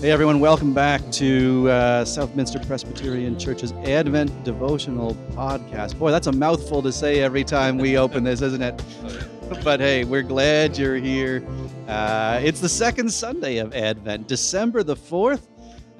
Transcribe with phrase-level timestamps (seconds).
[0.00, 5.98] Hey everyone, welcome back to uh, Southminster Presbyterian Church's Advent Devotional Podcast.
[5.98, 8.82] Boy, that's a mouthful to say every time we open this, isn't it?
[9.62, 11.46] But hey, we're glad you're here.
[11.86, 15.42] Uh, it's the second Sunday of Advent, December the 4th.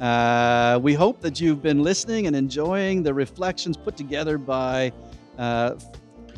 [0.01, 4.93] Uh, we hope that you've been listening and enjoying the reflections put together by
[5.37, 5.75] uh,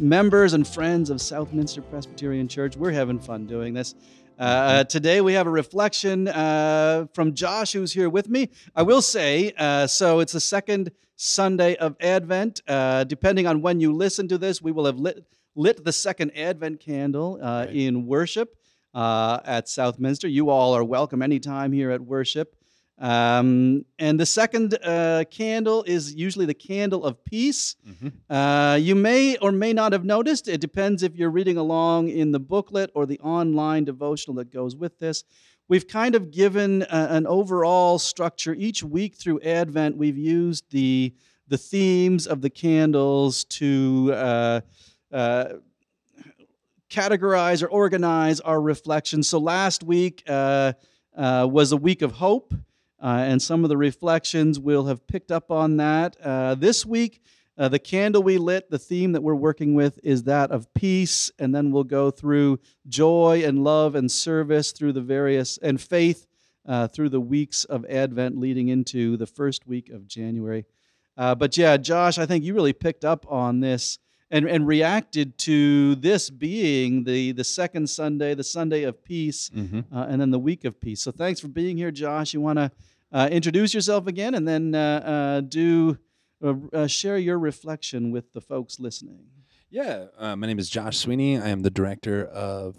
[0.00, 2.76] members and friends of Southminster Presbyterian Church.
[2.76, 3.94] We're having fun doing this.
[4.38, 8.48] Uh, uh, today we have a reflection uh, from Josh, who's here with me.
[8.74, 12.62] I will say, uh, so it's the second Sunday of Advent.
[12.66, 16.36] Uh, depending on when you listen to this, we will have lit, lit the second
[16.36, 17.76] Advent candle uh, right.
[17.76, 18.56] in worship
[18.94, 20.28] at Southminster.
[20.28, 22.56] You all are welcome anytime here at worship.
[23.02, 27.74] Um, and the second uh, candle is usually the candle of peace.
[27.86, 28.32] Mm-hmm.
[28.32, 32.30] Uh, you may or may not have noticed, it depends if you're reading along in
[32.30, 35.24] the booklet or the online devotional that goes with this.
[35.66, 38.54] We've kind of given a, an overall structure.
[38.54, 41.12] Each week through Advent, we've used the,
[41.48, 44.60] the themes of the candles to uh,
[45.12, 45.44] uh
[46.88, 49.26] categorize or organize our reflections.
[49.26, 50.74] So last week uh,
[51.16, 52.52] uh, was a week of hope.
[53.02, 56.16] Uh, and some of the reflections we'll have picked up on that.
[56.22, 57.20] Uh, this week,
[57.58, 61.30] uh, the candle we lit, the theme that we're working with is that of peace,
[61.38, 66.26] and then we'll go through joy and love and service through the various, and faith
[66.64, 70.64] uh, through the weeks of Advent leading into the first week of January.
[71.16, 73.98] Uh, but yeah, Josh, I think you really picked up on this
[74.30, 79.80] and, and reacted to this being the, the second Sunday, the Sunday of peace, mm-hmm.
[79.94, 81.02] uh, and then the week of peace.
[81.02, 82.32] So thanks for being here, Josh.
[82.32, 82.70] You want to
[83.12, 85.98] uh, introduce yourself again and then uh, uh do
[86.44, 89.26] uh, uh, share your reflection with the folks listening.
[89.70, 91.38] Yeah, my name is Josh Sweeney.
[91.38, 92.78] I am the director of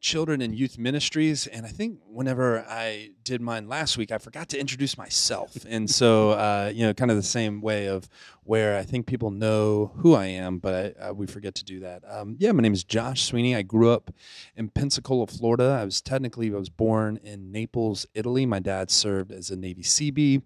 [0.00, 1.46] children and youth ministries.
[1.46, 5.56] And I think whenever I did mine last week, I forgot to introduce myself.
[5.68, 8.08] And so, uh, you know, kind of the same way of
[8.42, 11.80] where I think people know who I am, but I, uh, we forget to do
[11.80, 12.02] that.
[12.08, 13.54] Um, yeah, my name is Josh Sweeney.
[13.54, 14.10] I grew up
[14.56, 15.78] in Pensacola, Florida.
[15.80, 18.46] I was technically I was born in Naples, Italy.
[18.46, 20.42] My dad served as a Navy CB.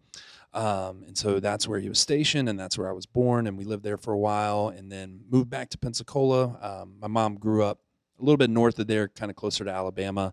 [0.52, 3.46] Um, and so that's where he was stationed, and that's where I was born.
[3.46, 6.58] And we lived there for a while, and then moved back to Pensacola.
[6.60, 7.80] Um, my mom grew up
[8.18, 10.32] a little bit north of there, kind of closer to Alabama.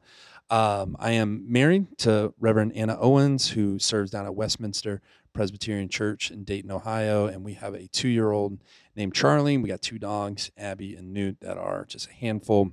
[0.50, 5.02] Um, I am married to Reverend Anna Owens, who serves down at Westminster
[5.34, 8.60] Presbyterian Church in Dayton, Ohio, and we have a two-year-old
[8.96, 9.58] named Charlie.
[9.58, 12.72] We got two dogs, Abby and Newt, that are just a handful.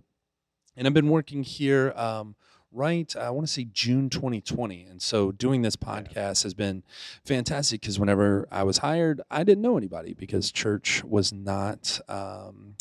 [0.76, 2.34] And I've been working here um,
[2.70, 6.82] right i want to say june 2020 and so doing this podcast has been
[7.25, 12.75] fantastic because whenever i was hired i didn't know anybody because church was not um,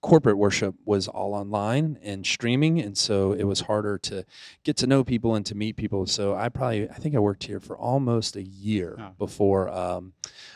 [0.00, 4.24] corporate worship was all online and streaming and so it was harder to
[4.64, 6.06] get to know people and to meet people.
[6.06, 9.10] So i probably i think i worked here for almost a year oh.
[9.18, 10.12] before um,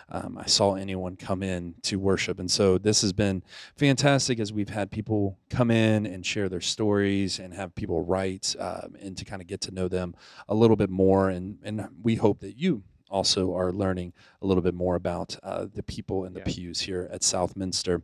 [0.09, 2.39] um, i saw anyone come in to worship.
[2.39, 3.43] And so this has been
[3.77, 8.57] fantastic as we've had people come in and share their stories and have people write
[8.59, 10.15] um, and to kind of get to know them
[10.49, 11.29] a little bit more.
[11.29, 12.83] And and we hope that you
[13.15, 16.53] also are learning a little bit more about uh, the people in the yeah.
[16.53, 18.03] pews here at Southminster.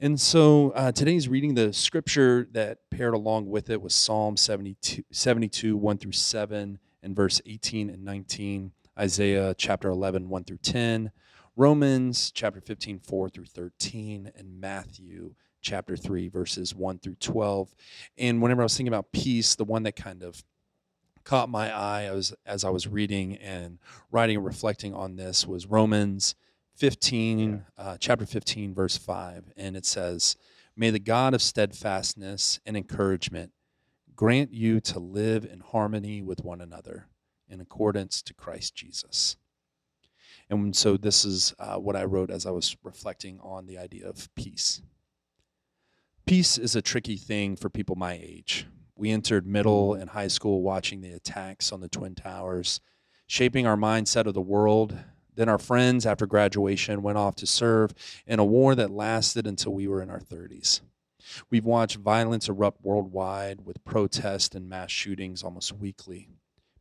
[0.00, 5.04] And so uh, today's reading, the scripture that paired along with it was Psalm 72,
[5.12, 11.12] 72 1 through 7, and verse 18 and 19, Isaiah chapter 11, 1 through 10,
[11.54, 17.74] Romans chapter 15, 4 through 13, and Matthew chapter 3, verses 1 through 12.
[18.16, 20.42] And whenever I was thinking about peace, the one that kind of
[21.28, 23.78] caught my eye as, as I was reading and
[24.10, 26.34] writing and reflecting on this was Romans
[26.76, 27.56] 15, yeah.
[27.76, 29.52] uh, chapter 15, verse 5.
[29.54, 30.36] And it says,
[30.74, 33.52] May the God of steadfastness and encouragement
[34.16, 37.08] grant you to live in harmony with one another
[37.46, 39.36] in accordance to Christ Jesus.
[40.48, 44.08] And so this is uh, what I wrote as I was reflecting on the idea
[44.08, 44.80] of peace.
[46.24, 48.66] Peace is a tricky thing for people my age.
[48.98, 52.80] We entered middle and high school watching the attacks on the Twin Towers,
[53.28, 54.98] shaping our mindset of the world.
[55.36, 57.94] Then our friends, after graduation, went off to serve
[58.26, 60.80] in a war that lasted until we were in our 30s.
[61.48, 66.28] We've watched violence erupt worldwide with protests and mass shootings almost weekly.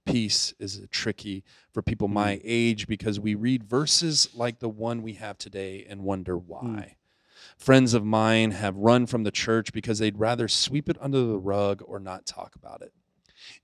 [0.04, 2.42] Peace is tricky for people my mm.
[2.44, 6.97] age because we read verses like the one we have today and wonder why.
[7.58, 11.40] Friends of mine have run from the church because they'd rather sweep it under the
[11.40, 12.94] rug or not talk about it.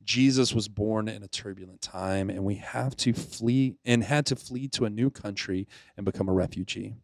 [0.03, 4.35] Jesus was born in a turbulent time, and we have to flee and had to
[4.35, 6.95] flee to a new country and become a refugee.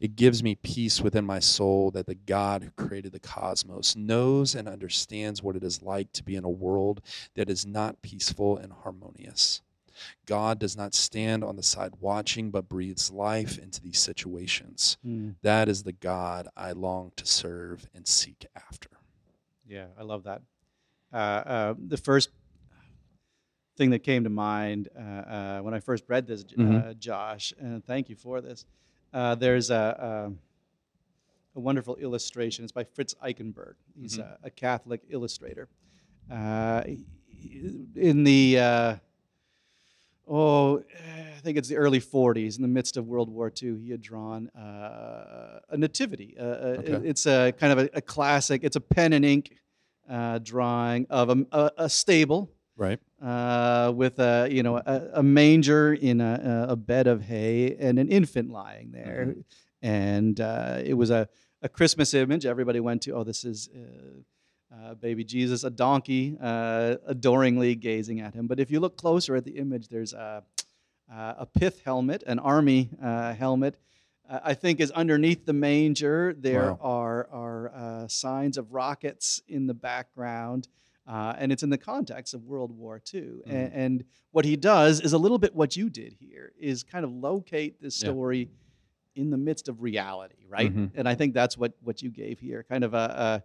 [0.00, 4.54] It gives me peace within my soul that the God who created the cosmos knows
[4.54, 7.00] and understands what it is like to be in a world
[7.34, 9.62] that is not peaceful and harmonious.
[10.26, 14.96] God does not stand on the side watching, but breathes life into these situations.
[15.06, 15.34] Mm.
[15.42, 18.88] That is the God I long to serve and seek after.
[19.66, 20.42] Yeah, I love that.
[21.12, 22.30] Uh, uh, the first
[23.76, 26.90] thing that came to mind uh, uh, when I first read this, Mhm.
[26.90, 28.64] uh, Josh, and thank you for this.
[29.12, 30.32] Uh, there's a,
[31.54, 32.64] a, a wonderful illustration.
[32.64, 33.74] It's by Fritz Eichenberg.
[33.98, 34.22] He's Mhm.
[34.22, 35.68] a, a Catholic illustrator.
[36.30, 36.82] Uh,
[37.94, 38.96] in the uh,
[40.28, 40.82] oh,
[41.38, 44.00] I think it's the early 40s, in the midst of World War II, he had
[44.00, 46.36] drawn uh, a nativity.
[46.38, 47.08] Uh, uh, Okay.
[47.08, 48.64] It's a kind of a, a classic.
[48.64, 49.52] It's a pen and ink
[50.08, 53.00] uh, drawing of a, a, a stable Right.
[53.20, 57.98] uh, with a you know a, a manger in a, a bed of hay and
[57.98, 59.34] an infant lying there,
[59.82, 61.28] and uh, it was a,
[61.60, 62.46] a Christmas image.
[62.46, 63.68] Everybody went to oh this is.
[64.70, 68.46] Uh, baby Jesus, a donkey, uh, adoringly gazing at him.
[68.46, 70.42] But if you look closer at the image, there's a,
[71.10, 73.78] uh, a pith helmet, an army uh, helmet.
[74.28, 76.34] Uh, I think is underneath the manger.
[76.38, 76.78] There Wow.
[76.82, 80.68] are are uh, signs of rockets in the background,
[81.06, 83.20] uh, and it's in the context of World War II.
[83.22, 83.50] Mm-hmm.
[83.50, 87.06] And, and what he does is a little bit what you did here: is kind
[87.06, 88.10] of locate this Yeah.
[88.10, 88.50] story
[89.16, 90.70] in the midst of reality, right?
[90.76, 90.90] Mhm.
[90.94, 93.42] And I think that's what what you gave here, kind of a.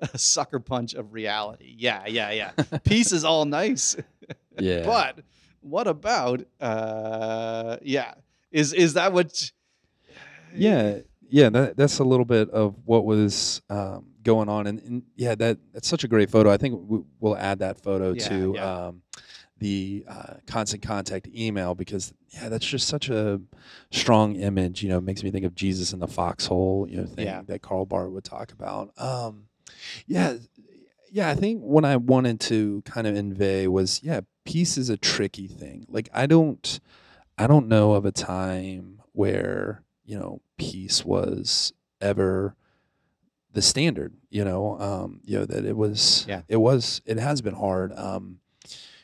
[0.00, 1.74] a sucker punch of reality.
[1.78, 2.50] Yeah, yeah, yeah.
[2.84, 3.96] Peace is all nice,
[4.58, 4.82] Yeah.
[4.86, 5.18] but
[5.60, 8.14] what about uh yeah.
[8.50, 9.50] Is is that what
[10.54, 10.98] yeah
[11.28, 15.34] yeah that, that's a little bit of what was um, going on and, and yeah
[15.34, 18.52] that that's such a great photo i think we, we'll add that photo Yeah, to
[18.54, 18.86] yeah.
[18.86, 19.02] Um,
[19.58, 23.40] the uh, constant contact email because yeah that's just such a
[23.90, 27.24] strong image you know makes me think of jesus in the foxhole you know thing
[27.26, 27.42] Yeah.
[27.46, 29.44] that Karl Barth would talk about um,
[30.06, 30.36] yeah
[31.10, 34.96] yeah i think what i wanted to kind of convey was yeah peace is a
[34.96, 36.80] tricky thing like i don't
[37.38, 42.54] i don't know of a time where you know peace was ever
[43.52, 46.42] the standard you know um you know that it was Yeah.
[46.48, 48.38] it was it has been hard um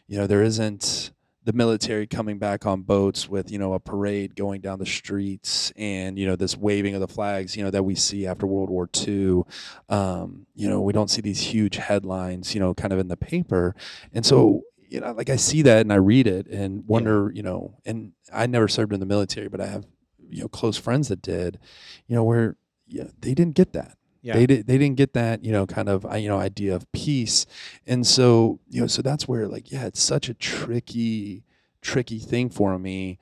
[0.06, 1.12] you know there isn't
[1.48, 5.72] the military coming back on boats with you know a parade going down the streets
[5.76, 8.68] and you know this waving of the flags you know that we see after World
[8.68, 9.44] War II
[9.88, 13.16] um you know we don't see these huge headlines you know kind of in the
[13.16, 13.74] paper.
[14.12, 14.60] And so
[14.90, 18.12] you know like I see that and I read it and wonder you know and
[18.30, 19.86] I never served in the military but I have
[20.28, 21.58] you know close friends that did
[22.06, 24.34] you know where yeah they didn't get that Yeah.
[24.34, 27.46] they did they didn't get that you know kind of you know idea of peace
[27.86, 31.44] and so you know so that's where like yeah it's such a tricky
[31.82, 33.18] tricky thing for me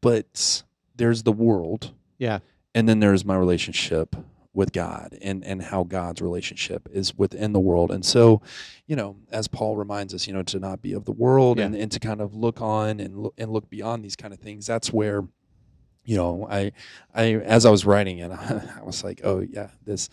[0.00, 0.62] but
[0.96, 2.40] there's the world Yeah.
[2.74, 4.16] and then there's my relationship
[4.54, 7.92] with God and and how God's relationship is within the world.
[7.92, 8.42] And so,
[8.88, 11.66] you know, as Paul reminds us, you know, to not be of the world Yeah.
[11.66, 14.40] and, and to kind of look on and look, and look beyond these kind of
[14.40, 14.66] things.
[14.66, 15.22] That's where
[16.08, 16.72] you know, I
[17.14, 18.30] I as I was writing it,
[18.80, 20.08] I was like, oh yeah, this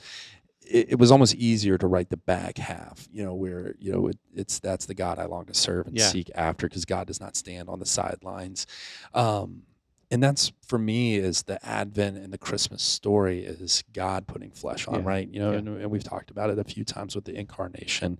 [0.67, 4.07] it, it was almost easier to write the back half, you know, where you know
[4.07, 6.09] it, it's that's the God I long to serve and Yeah.
[6.09, 8.67] seek after, because God does not stand on the sidelines.
[9.13, 9.63] Um,
[10.11, 14.87] and that's for me is the Advent and the Christmas story is God putting flesh
[14.89, 15.07] on, Yeah.
[15.09, 15.27] right?
[15.29, 15.57] You know, Yeah.
[15.59, 18.19] and, and we've talked about it a few times with the incarnation,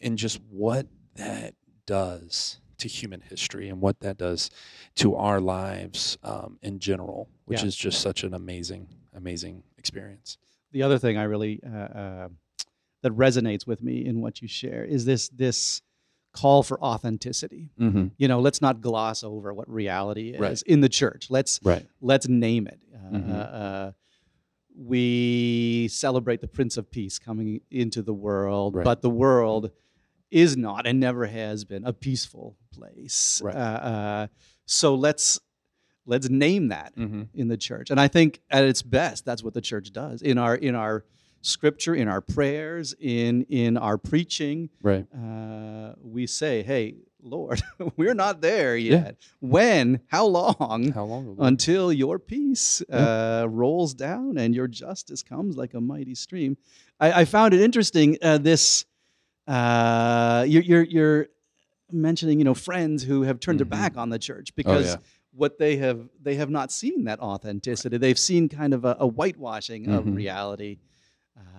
[0.00, 1.54] and just what that
[1.84, 4.50] does to human history and what that does
[4.96, 7.68] to our lives um, in general, which Yeah.
[7.68, 10.38] is just such an amazing, amazing experience.
[10.72, 11.68] the other thing I really uh,
[12.02, 12.28] uh,
[13.02, 15.82] that resonates with me in what you share is this this
[16.32, 17.70] call for authenticity.
[17.80, 18.06] Mm-hmm.
[18.18, 20.62] You know, let's not gloss over what reality is Right.
[20.66, 21.28] in the church.
[21.28, 21.84] Let's Right.
[22.00, 22.78] let's name it.
[22.94, 23.30] Uh, Mhm.
[23.30, 23.92] uh,
[24.76, 28.84] we celebrate the Prince of Peace coming into the world, Right.
[28.84, 29.72] but the world
[30.30, 33.40] is not and never has been a peaceful place.
[33.44, 33.54] Right.
[33.54, 34.26] Uh, uh,
[34.66, 35.40] so let's
[36.06, 37.22] let's name that Mm-hmm.
[37.34, 37.90] in the church.
[37.90, 41.04] And I think at its best, that's what the church does in our in our
[41.42, 44.70] scripture, in our prayers, in in our preaching.
[44.82, 45.06] Right.
[45.14, 47.60] Uh, we say, "Hey, Lord,
[47.96, 48.90] we're not there Yeah.
[49.04, 49.16] yet.
[49.40, 50.00] When?
[50.08, 51.36] How long?" How long?
[51.38, 53.42] Until your peace Yeah.
[53.42, 56.56] uh, rolls down and your justice comes like a mighty stream.
[57.00, 58.18] I, I found it interesting.
[58.22, 58.84] Uh, this
[59.50, 61.26] uh, you're, you're you're
[61.90, 63.60] mentioning, you know, friends who have turned Mhm.
[63.60, 64.96] their back on the church because yeah.
[65.32, 67.96] what they have they have not seen that authenticity.
[67.98, 70.14] They've seen kind of a, a whitewashing of Mhm.
[70.14, 70.78] reality.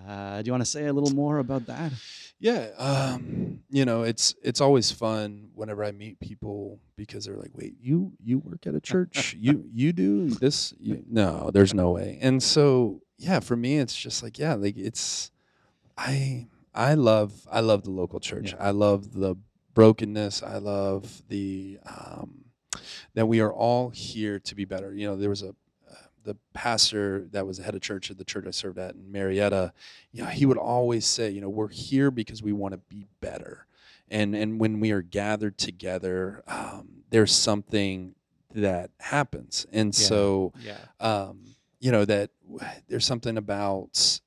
[0.08, 1.92] Uh, do you want to say a little more about that?
[2.38, 7.52] Yeah, um, you know, it's it's always fun whenever I meet people because they're like,
[7.54, 9.34] "Wait, you you work at a church?
[9.38, 10.72] you you do this?
[10.80, 14.76] You, no, there's no way." And so, yeah, for me, it's just like, yeah, like
[14.76, 15.30] it's
[15.96, 18.52] I I love I love the local church.
[18.52, 18.64] Yeah.
[18.66, 19.36] I love the
[19.74, 20.42] brokenness.
[20.42, 22.44] I love the um,
[23.14, 24.94] that we are all here to be better.
[24.94, 25.50] You know, there was a
[25.90, 28.94] uh, the pastor that was the head of church at the church I served at
[28.94, 29.72] in Marietta.
[30.12, 33.06] You know, he would always say, you know, we're here because we want to be
[33.20, 33.66] better.
[34.10, 38.14] And and when we are gathered together, um, there's something
[38.54, 39.66] that happens.
[39.72, 40.06] And Yeah.
[40.06, 40.78] so Yeah.
[41.00, 41.44] um,
[41.80, 42.30] you know that
[42.88, 44.20] there's something about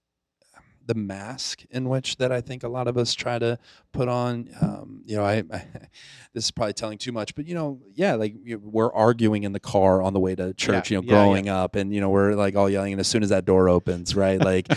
[0.86, 3.58] the mask in which that I think a lot of us try to
[3.92, 4.50] put on.
[4.62, 5.66] Um, you know, I, I
[6.34, 9.60] this is probably telling too much, but you know, yeah, like we're arguing in the
[9.60, 10.92] car on the way to church.
[10.92, 11.26] Yeah, You know, yeah, yeah.
[11.26, 13.70] growing up, and you know, we're like all yelling, and as soon as that door
[13.70, 14.68] opens, right, like.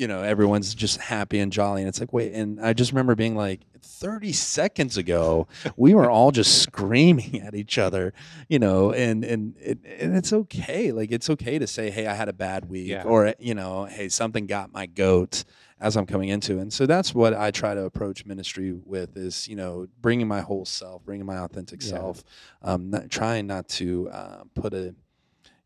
[0.00, 2.32] You know, everyone's just happy and jolly, and it's like, wait.
[2.32, 7.54] And I just remember being like, 30 seconds ago, we were all just screaming at
[7.54, 8.14] each other,
[8.48, 10.90] you know, and and and it's okay.
[10.90, 13.02] Like it's okay to say, "Hey, I had a bad week," Yeah.
[13.04, 15.44] or you know, "Hey, something got my goat."
[15.82, 19.48] As I'm coming into, and so that's what I try to approach ministry with is
[19.48, 21.88] you know bringing my whole self, bringing my authentic Yeah.
[21.90, 22.22] self,
[22.62, 24.94] um, not, trying not to uh, put a,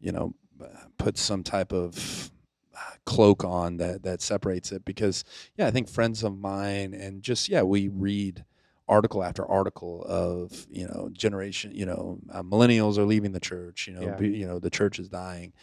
[0.00, 0.66] you know, uh,
[0.98, 2.30] put some type of
[3.04, 5.24] cloak on that that separates it because
[5.56, 8.44] yeah, I think friends of mine and just yeah, we read
[8.88, 13.86] article after article of you know generation you know uh, millennials are leaving the church
[13.88, 14.16] you know Yeah.
[14.16, 15.54] be, you know the church is dying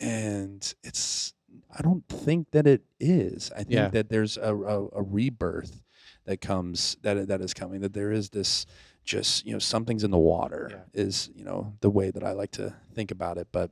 [0.00, 1.34] and it's
[1.76, 3.88] i don't think that it is i think Yeah.
[3.88, 5.82] that there's a, a, a rebirth
[6.24, 8.64] that comes that that is coming that there is this
[9.04, 11.02] just you know something's in the water Yeah.
[11.02, 13.70] is you know the way that i like to think about it but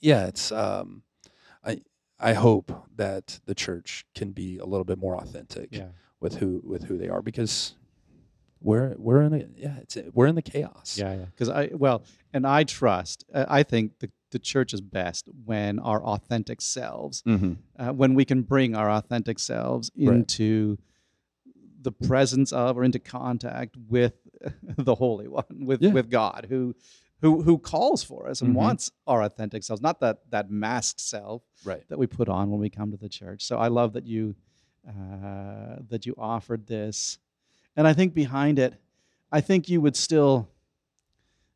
[0.00, 1.02] yeah it's um
[1.68, 1.80] i
[2.18, 5.88] i hope that the church can be a little bit more authentic Yeah.
[6.20, 7.74] with who with who they are because
[8.60, 11.24] we're we're in a yeah it's we're in the chaos Yeah, yeah.
[11.26, 13.24] Because I well, and I trust.
[13.32, 17.52] Uh, I think the the church is best when our authentic selves, mm-hmm.
[17.78, 20.16] uh, when we can bring our authentic selves Right.
[20.16, 20.76] into
[21.80, 24.14] the presence of or into contact with
[24.76, 25.92] the Holy One, with Yeah.
[25.92, 26.74] with God, who
[27.20, 28.56] who who calls for us and Mhm.
[28.56, 32.60] wants our authentic selves, not that that masked self right that we put on when
[32.60, 33.44] we come to the church.
[33.44, 34.34] So I love that you
[34.88, 37.18] uh, that you offered this,
[37.76, 38.74] and I think behind it,
[39.30, 40.48] I think you would still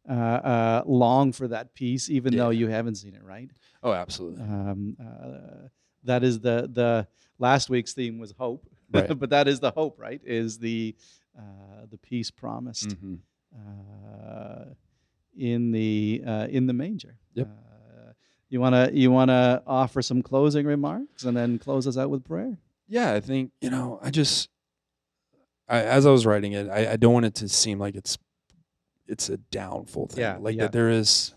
[0.08, 3.22] uh, uh, long for that peace, even though you haven't seen it.
[3.22, 3.50] Right?
[3.84, 5.68] oh absolutely Um, uh,
[6.04, 7.06] that is the the
[7.38, 9.08] last week's theme was hope, Right.
[9.18, 10.20] but that is the hope, right?
[10.24, 10.94] Is the
[11.38, 13.14] uh, the peace promised mm-hmm.
[15.36, 17.16] In the uh, in the manger.
[17.34, 17.48] Yep.
[17.48, 18.12] Uh,
[18.48, 22.58] you wanna you wanna offer some closing remarks and then close us out with prayer.
[22.88, 24.50] yeah i think you know i just
[25.68, 28.18] I, as i was writing it I, I don't want it to seem like it's
[29.06, 30.62] it's a downfall thing Yeah, like yeah.
[30.64, 31.34] that there is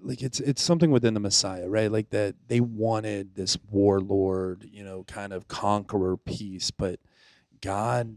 [0.00, 4.82] like it's it's something within the messiah right like that they wanted this warlord you
[4.84, 6.98] know kind of conqueror piece but
[7.60, 8.16] god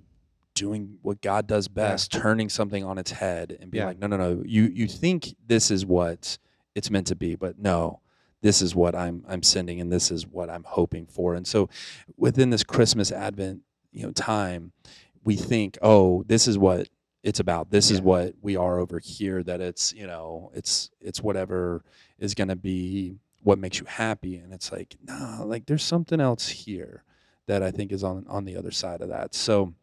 [0.56, 3.88] doing what god does best turning something on its head and being Yeah.
[3.88, 6.38] like no no no you you think this is what
[6.74, 8.00] it's meant to be but no
[8.42, 11.36] this is what i'm i'm sending and this is what i'm hoping for.
[11.36, 11.70] And so
[12.18, 14.72] within this christmas advent you know time
[15.24, 16.90] we think oh this is what
[17.24, 17.72] it's about.
[17.72, 21.84] This is what we are over here that it's you know it's it's whatever
[22.20, 24.36] is going to be what makes you happy.
[24.38, 27.04] And it's like nah like there's something else here
[27.48, 29.34] that i think is on on the other side of that.
[29.34, 29.74] So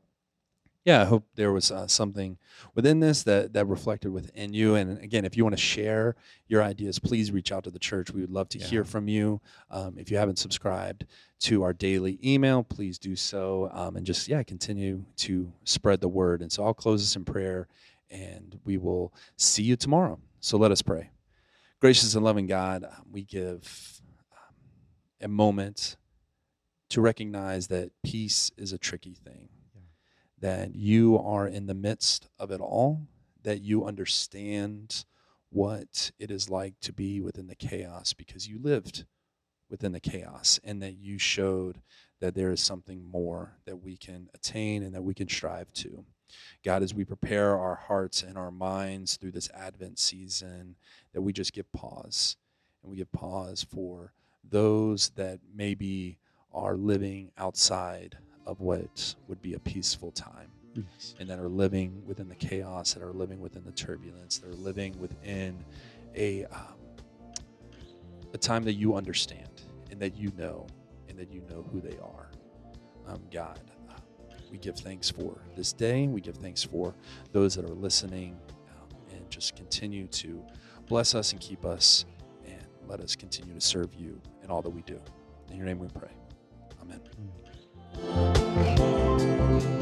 [0.85, 2.39] yeah i hope there was uh, something
[2.75, 4.75] within this that that reflected within you.
[4.75, 6.17] And again if you want to share
[6.49, 8.11] your ideas please reach out to the church.
[8.13, 8.67] We would love to Yeah.
[8.67, 9.41] hear from you.
[9.71, 11.07] Um, if you haven't subscribed
[11.41, 13.69] to our daily email please do so.
[13.73, 16.41] Um, and just yeah continue to spread the word.
[16.43, 17.69] And so i'll close this in prayer
[18.11, 20.19] and we will see you tomorrow.
[20.41, 21.11] So let us pray.
[21.81, 24.01] Gracious and loving god um, we give
[24.33, 24.55] um,
[25.21, 25.97] a moment
[26.91, 29.49] to recognize that peace is a tricky thing
[30.43, 33.07] that you are in the midst of it all,
[33.45, 35.05] that you understand
[35.51, 39.05] what it is like to be within the chaos because you lived
[39.71, 41.81] within the chaos and that you showed
[42.21, 46.05] that there is something more that we can attain and that we can strive to.
[46.65, 50.77] God, as we prepare our hearts and our minds through this Advent season,
[51.13, 52.37] that we just give pause
[52.83, 54.13] and we give pause for
[54.49, 56.19] those that maybe
[56.53, 61.15] are living outside of what would be a peaceful time Yes.
[61.21, 64.55] and that are living within the chaos, that are living within the turbulence, that are
[64.55, 65.63] living within
[66.17, 66.77] a um,
[68.35, 70.67] a time that you understand and that you know
[71.09, 72.31] and that you know who they are.
[73.07, 73.95] Um, God, uh,
[74.51, 76.07] we give thanks for this day.
[76.07, 76.95] We give thanks for
[77.33, 78.39] those that are listening,
[78.71, 80.43] um, and just continue to
[80.87, 82.07] bless us and keep us,
[82.47, 84.99] and let us continue to serve you in all that we do.
[85.51, 86.13] In your name, we pray.
[86.81, 87.01] Amen.
[87.21, 87.52] Mm
[87.95, 89.82] thank you.